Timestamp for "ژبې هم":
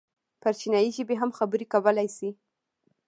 0.97-1.29